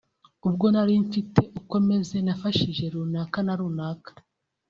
[0.47, 4.09] ubwo nari mfite uko meze nafashije runaka na runaka